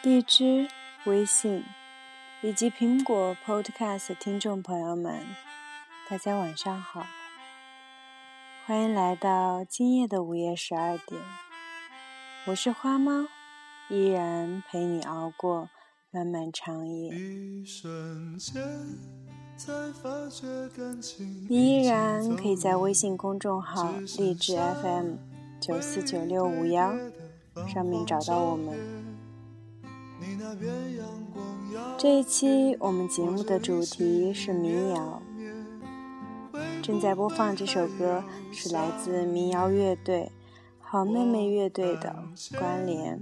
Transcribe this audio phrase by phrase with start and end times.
[0.00, 0.68] 荔枝、
[1.06, 1.64] 微信
[2.40, 5.20] 以及苹果 Podcast 听众朋友们，
[6.08, 7.04] 大家晚上好，
[8.64, 11.20] 欢迎来到今夜的午夜十二点。
[12.46, 13.26] 我是花猫，
[13.90, 15.68] 依然陪你熬过
[16.12, 17.12] 漫漫长夜。
[21.48, 25.14] 你依然可以在微信公众号荔枝 FM
[25.60, 26.94] 九四九六五幺
[27.66, 28.97] 上面找到我们。
[31.96, 35.22] 这一期我们节目的主题是民谣，
[36.82, 40.30] 正在播放这首歌是来自民谣乐队
[40.80, 42.14] 好妹妹乐队的
[42.58, 43.20] 《关联》。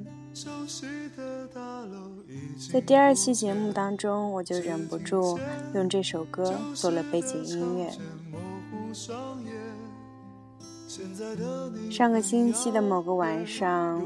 [2.70, 5.38] 在第二期节目当中，我就忍不住
[5.74, 7.90] 用这首歌做了背景音乐。
[11.90, 14.02] 上个星期的某个晚上，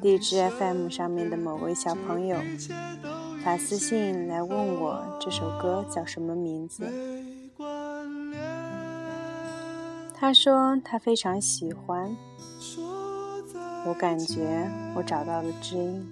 [0.00, 2.38] 荔枝 FM 上面的某位小朋友
[3.44, 6.84] 发私信来问我这首歌叫什么名字。
[10.14, 12.16] 他说他非常喜欢，
[13.86, 16.08] 我感觉我找到了知音。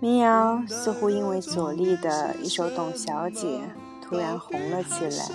[0.00, 3.46] 民谣似乎因为左立的一首《董小姐》
[4.02, 5.30] 突然红了起来。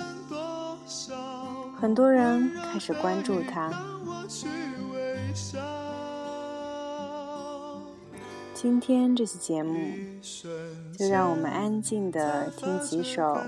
[1.79, 3.71] 很多人开始关注他。
[8.53, 9.77] 今天这期节目，
[10.97, 13.39] 就让我们安静的听几首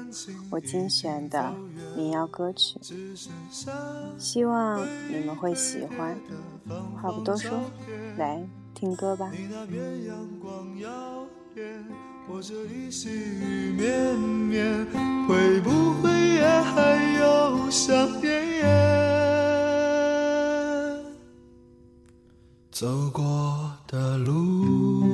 [0.52, 1.52] 我精选的
[1.98, 2.80] 民谣歌曲，
[4.20, 6.16] 希望你们会喜欢。
[7.02, 7.60] 话不多说，
[8.18, 9.32] 来听歌吧。
[12.32, 14.86] 我这里细雨绵绵，
[15.28, 18.64] 会不会也还有想念？
[22.70, 25.08] 走过的路，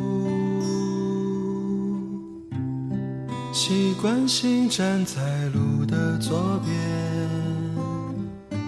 [3.53, 8.59] 习惯性站在路的左边，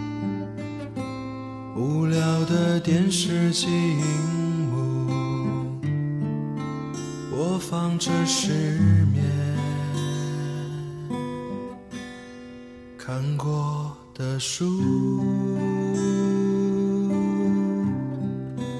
[1.76, 3.68] 无聊的电视机。
[7.60, 8.52] 放着失
[9.12, 9.24] 眠，
[12.98, 14.66] 看过的书，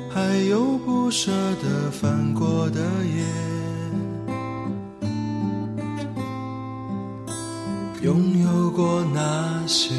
[0.10, 3.24] 还有不舍得翻过的页，
[8.02, 9.94] 拥有过那些，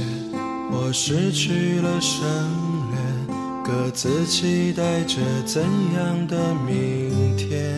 [0.71, 2.25] 或失去了省
[2.91, 2.99] 略，
[3.65, 5.63] 各自期待着怎
[5.95, 7.78] 样的明天。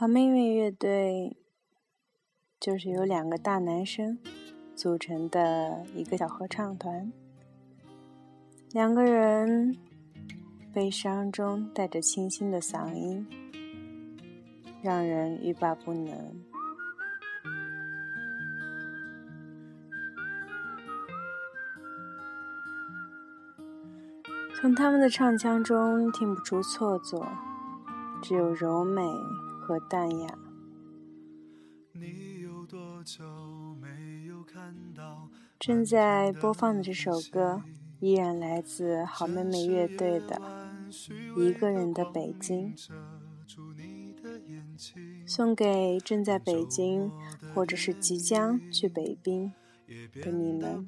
[0.00, 1.36] 好妹妹乐队
[2.58, 4.18] 就是由两个大男生
[4.74, 7.12] 组成的一个小合唱团，
[8.72, 9.76] 两个人
[10.72, 13.26] 悲伤中带着清新的嗓音，
[14.82, 16.34] 让人欲罢不能。
[24.58, 27.28] 从他们的唱腔中听不出错作，
[28.22, 29.02] 只有柔美。
[29.70, 30.38] 和淡雅。
[35.60, 37.62] 正在播放的这首歌，
[38.00, 40.42] 依然来自好妹妹乐队的
[41.40, 42.74] 《一个人的北京》，
[45.24, 47.08] 送给正在北京
[47.54, 49.52] 或者是即将去北京
[49.86, 50.84] 的你们。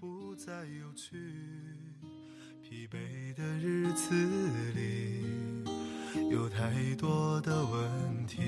[2.62, 4.12] 疲惫的日子
[4.74, 5.21] 里。
[6.32, 8.40] 有太多的问题，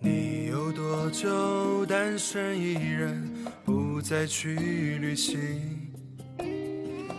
[0.00, 3.32] 你有多久单身一人，
[3.64, 4.56] 不再去
[5.00, 5.38] 旅行。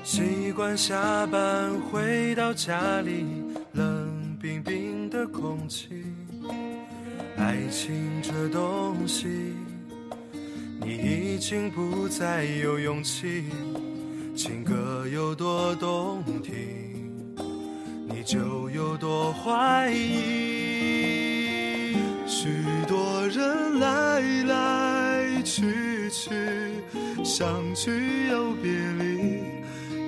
[0.03, 3.25] 习惯下班回到家里，
[3.71, 6.03] 冷冰冰的空气。
[7.38, 9.53] 爱情这东西，
[10.81, 13.45] 你已经不再有勇气。
[14.35, 16.94] 情歌有多动听，
[18.25, 20.16] 就有多怀疑。
[22.25, 22.50] 许
[22.88, 26.31] 多人来来去去，
[27.24, 29.44] 相聚又别离，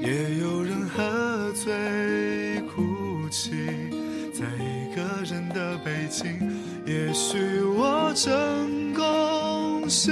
[0.01, 3.51] 也有人喝醉哭泣，
[4.33, 6.25] 在一个人的北京。
[6.87, 10.11] 也许我成功失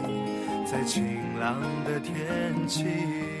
[0.85, 3.40] 晴朗的天气。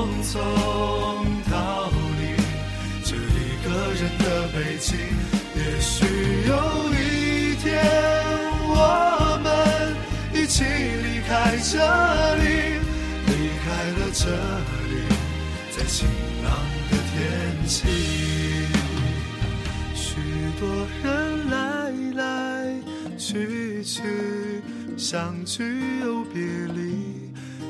[0.00, 0.34] 匆匆
[1.50, 2.22] 逃离
[3.04, 4.96] 这一个人的北京，
[5.54, 6.06] 也许
[6.46, 6.52] 有
[6.94, 7.68] 一天
[8.66, 9.46] 我们
[10.32, 11.76] 一起离开这
[12.36, 12.80] 里，
[13.26, 13.30] 离
[13.62, 13.68] 开
[13.98, 14.24] 了这
[14.88, 14.90] 里，
[15.70, 16.08] 在晴
[16.44, 16.48] 朗
[16.90, 17.20] 的天
[17.66, 17.76] 气。
[19.94, 20.16] 许
[20.58, 20.64] 多
[21.04, 22.24] 人来来
[23.18, 24.00] 去去，
[24.96, 25.62] 相聚
[26.02, 26.40] 又别
[26.74, 27.29] 离。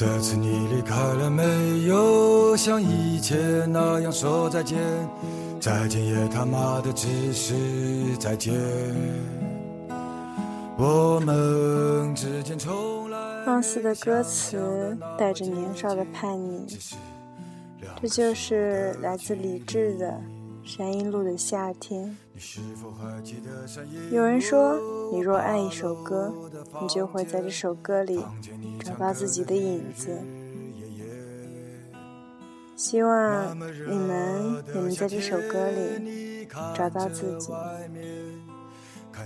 [0.00, 1.42] 这次你离开了没
[1.82, 2.56] 有？
[2.56, 4.78] 像以前那样说再见，
[5.60, 7.54] 再见也他妈的只是
[8.18, 8.54] 再见。
[10.78, 16.78] 我们之间从来放肆的歌词带着年少的叛逆，
[18.00, 20.06] 这就是来自李志的
[20.64, 22.16] 《山阴路的夏天》。
[24.10, 24.78] 有人说，
[25.12, 26.32] 你若爱一首歌，
[26.80, 28.24] 你就会在这首歌里
[28.84, 30.18] 找到自己的影子。
[32.76, 37.52] 希望你们也能在这首歌里找到自己，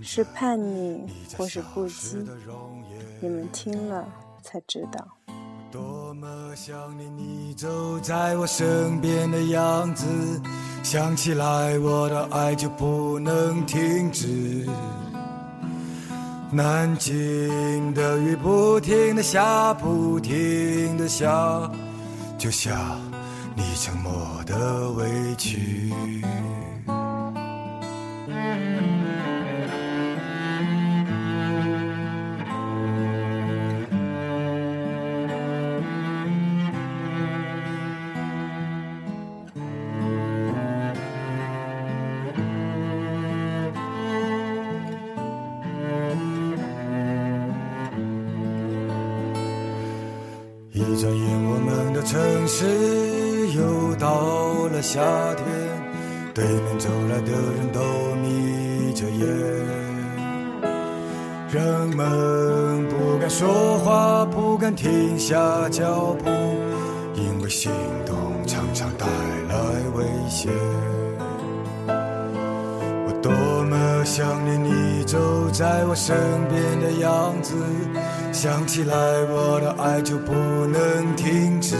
[0.03, 2.26] 是叛逆或是不羁，
[3.21, 4.09] 你们听了
[4.43, 5.07] 才知道。
[5.75, 10.07] 多么想念你走在我身边的样子，
[10.85, 14.69] 想起来我的爱就不能停止。
[16.52, 21.69] 南京的雨不停的下，不停的下，
[22.38, 22.78] 就像
[23.57, 24.12] 你沉默
[24.47, 25.93] 的委屈。
[52.57, 55.01] 是又到了夏
[55.35, 55.45] 天。
[56.33, 57.81] 对面走来的人都
[58.23, 59.27] 眯着眼，
[61.51, 66.31] 人们不敢说话，不敢停下脚步，
[67.15, 67.73] 因为心
[68.07, 69.05] 动常常带
[69.49, 69.57] 来
[69.97, 70.53] 危险。
[71.89, 73.33] 我多
[73.65, 75.19] 么想念你走
[75.53, 76.17] 在我身
[76.49, 77.57] 边的样子。
[78.33, 81.77] 想起来，我的爱就不能停止。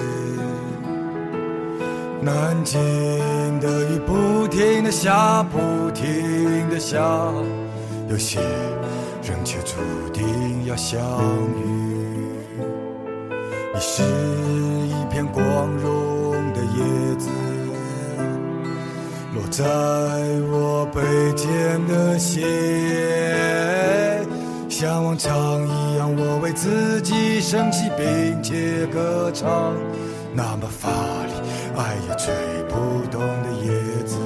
[2.25, 2.81] 南京
[3.61, 6.99] 的雨不停的下，不停的下，
[8.09, 8.40] 有些
[9.23, 9.75] 人却注
[10.11, 10.99] 定要相
[11.59, 12.26] 遇。
[13.75, 17.28] 你是一片光荣的叶子，
[19.35, 19.62] 落在
[20.50, 21.02] 我背
[21.37, 22.47] 肩的斜。
[24.71, 29.75] 像往常一样，我为自己升起，并且歌唱。
[30.36, 31.32] 那么乏力，
[31.76, 32.34] 爱也吹
[32.68, 34.18] 不动的叶子。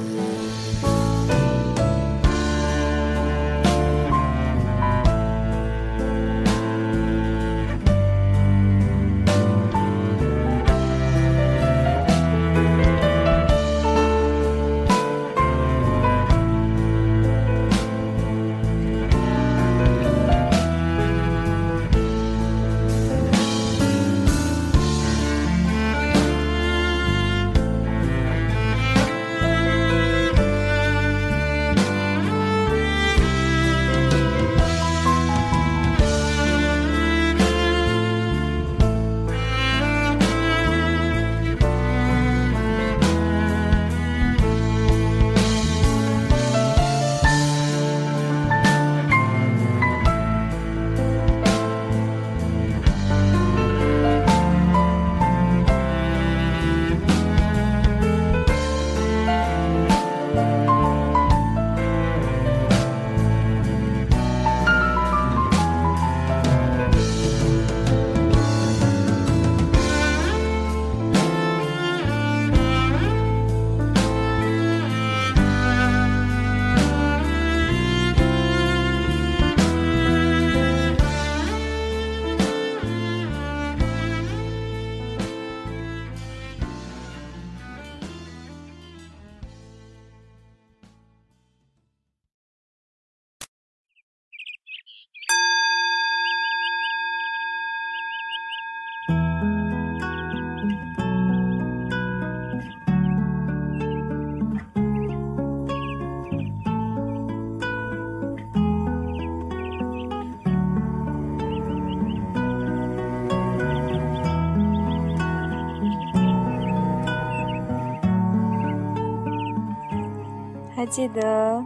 [120.89, 121.21] 记得《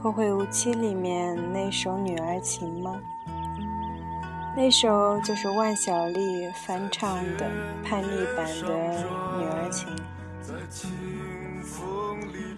[0.00, 2.96] 后会无期》里面那首《女儿情》吗？
[4.56, 7.50] 那首就是万晓利翻唱的
[7.82, 8.06] 叛逆
[8.36, 8.68] 版的
[9.38, 9.88] 《女儿情》。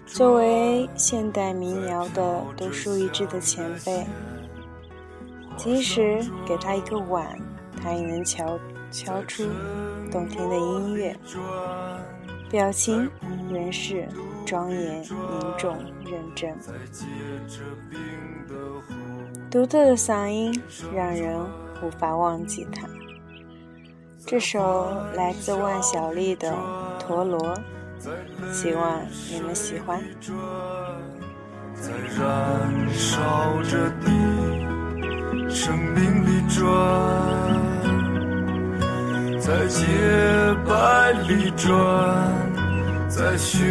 [0.05, 4.05] 作为现代民谣的独树一帜的前辈，
[5.55, 7.35] 即使给他一个碗，
[7.81, 8.59] 他也能敲
[8.91, 9.43] 敲出
[10.11, 11.15] 动听的音乐，
[12.51, 13.09] 表情
[13.51, 14.07] 人是
[14.47, 15.11] 庄严凝
[15.57, 16.57] 重认真，
[19.51, 20.57] 独特的嗓音
[20.95, 21.37] 让人
[21.83, 22.87] 无法忘记他。
[24.25, 26.49] 这首来自万晓利的
[26.97, 27.53] 《陀螺》，
[28.53, 30.01] 希望你们喜欢。
[31.75, 34.07] 在燃烧着的
[35.49, 36.63] 生命里转，
[39.41, 39.85] 在洁
[40.65, 42.46] 白里转，
[43.09, 43.63] 在血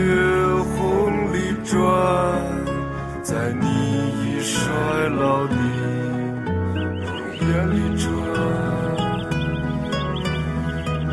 [0.77, 1.79] 红里转，
[3.23, 3.67] 在你
[4.25, 4.65] 已衰
[5.11, 5.55] 老的
[7.05, 7.07] 容
[7.41, 8.05] 颜里转。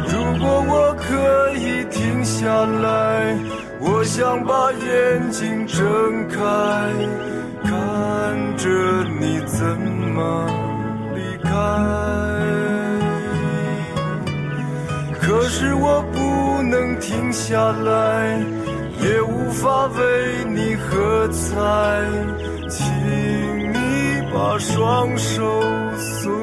[0.08, 3.38] 如果我可以停下来，
[3.80, 6.36] 我想把眼睛睁开，
[7.63, 7.72] 看
[8.58, 8.70] 着
[9.20, 9.63] 你怎
[10.15, 10.48] 么
[11.13, 11.50] 离开。
[15.22, 16.18] 可是我不
[16.70, 18.39] 能停下来，
[19.01, 21.55] 也无法为你喝彩，
[22.70, 22.86] 请
[23.74, 25.62] 你把双手
[25.98, 26.42] 松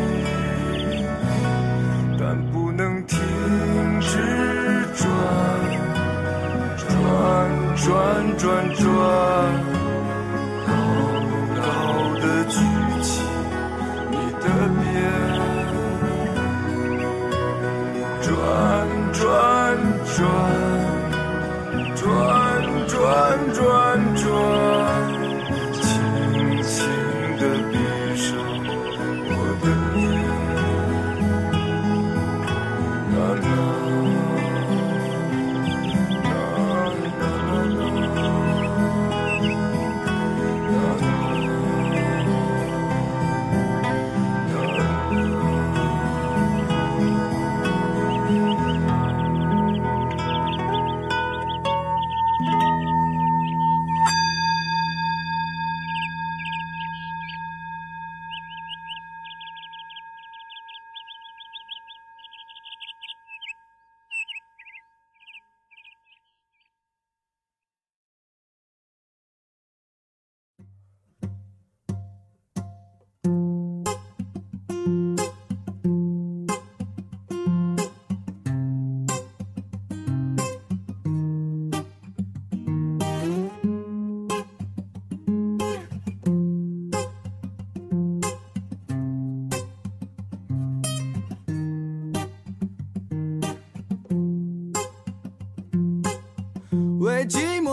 [7.83, 9.70] 转转转，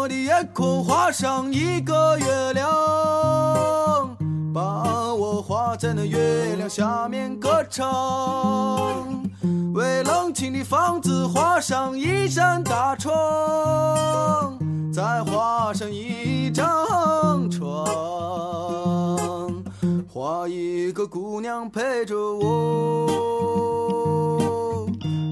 [0.09, 4.16] 的夜空画上一个月亮，
[4.55, 9.23] 把我画在那月亮下面歌唱。
[9.75, 13.12] 为冷清的房子画上一扇大窗，
[14.92, 17.87] 再画上一张床，
[20.12, 23.07] 画一个姑娘陪着我，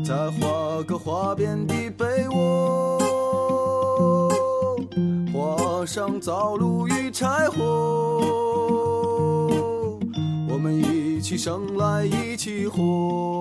[0.04, 3.05] 再画个花边的被窝。
[5.86, 7.64] 上灶炉与柴火，
[10.50, 11.36] 我们一起。
[11.36, 13.38] 生来一起活。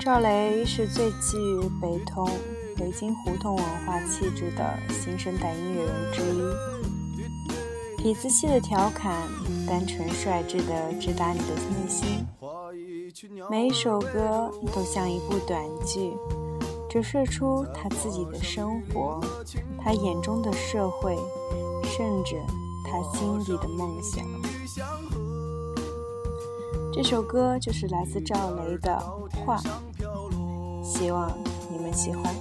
[0.00, 1.36] 赵雷是最具
[1.82, 2.30] 北通、
[2.76, 6.87] 北京胡同文化气质的新生代音乐人之一。
[7.98, 9.28] 痞子气的调侃，
[9.66, 12.24] 单纯率直的直达你的内心。
[13.50, 16.12] 每一首歌都像一部短剧，
[16.88, 19.20] 折射出他自己的生活，
[19.82, 21.16] 他眼中的社会，
[21.82, 22.36] 甚至
[22.84, 24.24] 他心底的梦想。
[26.92, 28.92] 这首歌就是来自赵雷的
[29.44, 29.58] 《画》。
[30.84, 31.36] 希望
[31.68, 32.32] 你们喜欢。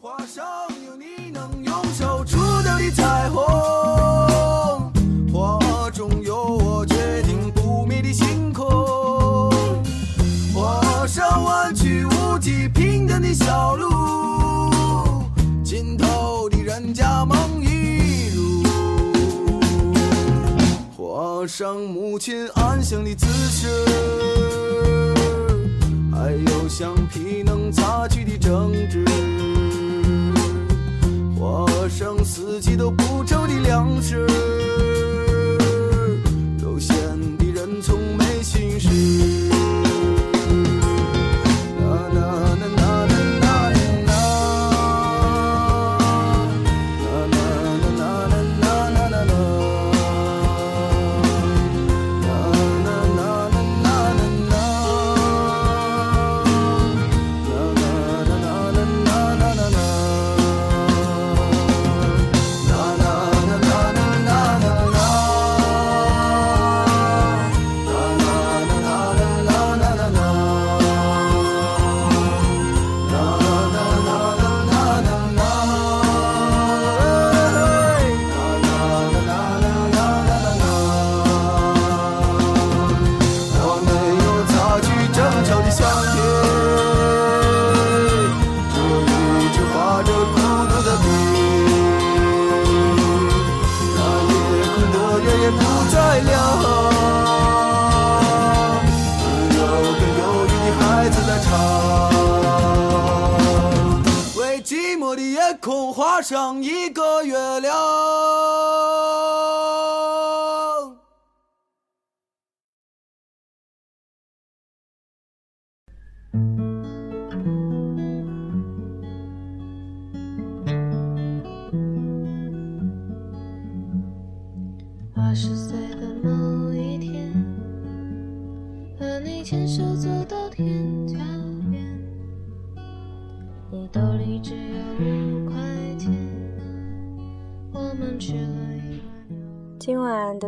[0.00, 0.44] 画上
[0.86, 3.44] 有你能用手触到的彩虹，
[13.20, 15.24] 的小路，
[15.64, 18.62] 尽头的人家梦一如，
[20.96, 23.66] 画上母亲安详的姿势。
[26.12, 29.04] 还有橡皮能擦去的争执，
[31.38, 34.26] 画上四季都不愁的粮食，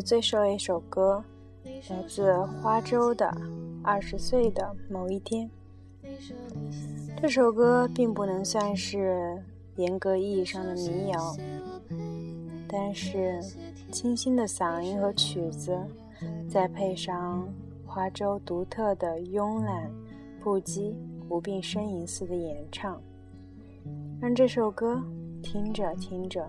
[0.00, 1.22] 的最后一首歌
[1.62, 3.26] 来自花粥的
[3.82, 5.48] 《二十岁的某一天》。
[7.20, 9.44] 这首歌并不能算是
[9.76, 11.36] 严格意义上的民谣，
[12.66, 13.42] 但是
[13.92, 15.78] 清新的嗓音和曲子，
[16.48, 17.46] 再配上
[17.84, 19.92] 花粥独特的慵懒、
[20.42, 20.94] 不羁、
[21.28, 22.98] 无病呻吟似的演唱，
[24.18, 25.02] 让这首歌
[25.42, 26.48] 听着听着。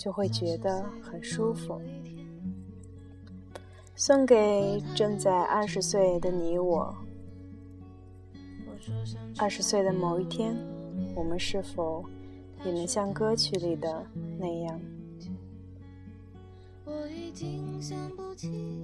[0.00, 1.78] 就会觉得很舒服。
[3.94, 6.96] 送给正在二十岁的你我。
[9.38, 10.56] 二十岁的某一天，
[11.14, 12.02] 我们是否
[12.64, 14.06] 也能像歌曲里的
[14.38, 14.80] 那样？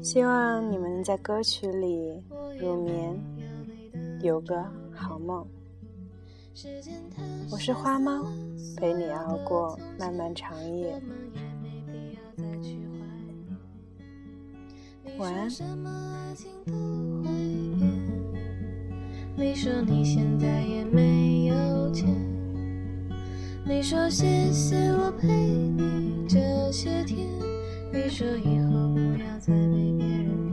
[0.03, 2.23] 希望你们在歌曲里
[2.61, 3.19] 入眠，
[4.21, 5.47] 有个好梦。
[7.51, 8.25] 我是花猫，
[8.79, 10.99] 陪你熬过漫漫长夜。
[15.19, 15.51] 晚安。
[19.37, 22.09] 你说你现在也没有钱，
[23.63, 27.29] 你说谢谢我陪你这些天，
[27.93, 30.46] 你说以后不要再被别人。